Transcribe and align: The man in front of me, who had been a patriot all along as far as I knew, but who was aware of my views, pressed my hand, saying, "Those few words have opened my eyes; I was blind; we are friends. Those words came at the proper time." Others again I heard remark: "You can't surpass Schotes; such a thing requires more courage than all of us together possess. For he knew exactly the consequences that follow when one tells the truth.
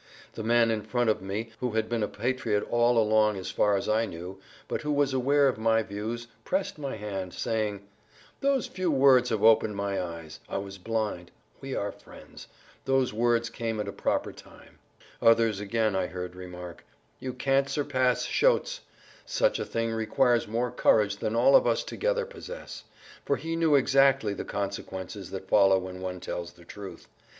The 0.33 0.41
man 0.43 0.71
in 0.71 0.81
front 0.81 1.11
of 1.11 1.21
me, 1.21 1.51
who 1.59 1.73
had 1.73 1.87
been 1.87 2.01
a 2.01 2.07
patriot 2.07 2.65
all 2.71 2.97
along 2.97 3.37
as 3.37 3.51
far 3.51 3.77
as 3.77 3.87
I 3.87 4.07
knew, 4.07 4.39
but 4.67 4.81
who 4.81 4.91
was 4.91 5.13
aware 5.13 5.47
of 5.47 5.59
my 5.59 5.83
views, 5.83 6.25
pressed 6.43 6.79
my 6.79 6.95
hand, 6.95 7.35
saying, 7.35 7.85
"Those 8.39 8.65
few 8.65 8.89
words 8.89 9.29
have 9.29 9.43
opened 9.43 9.75
my 9.75 10.01
eyes; 10.01 10.39
I 10.49 10.57
was 10.57 10.79
blind; 10.79 11.29
we 11.59 11.75
are 11.75 11.91
friends. 11.91 12.47
Those 12.85 13.13
words 13.13 13.51
came 13.51 13.79
at 13.79 13.85
the 13.85 13.91
proper 13.91 14.33
time." 14.33 14.79
Others 15.21 15.59
again 15.59 15.95
I 15.95 16.07
heard 16.07 16.35
remark: 16.35 16.83
"You 17.19 17.31
can't 17.31 17.69
surpass 17.69 18.23
Schotes; 18.25 18.79
such 19.27 19.59
a 19.59 19.65
thing 19.65 19.91
requires 19.91 20.47
more 20.47 20.71
courage 20.71 21.17
than 21.17 21.35
all 21.35 21.55
of 21.55 21.67
us 21.67 21.83
together 21.83 22.25
possess. 22.25 22.85
For 23.23 23.35
he 23.35 23.55
knew 23.55 23.75
exactly 23.75 24.33
the 24.33 24.45
consequences 24.45 25.29
that 25.29 25.47
follow 25.47 25.77
when 25.77 26.01
one 26.01 26.19
tells 26.19 26.53
the 26.53 26.65
truth. 26.65 27.07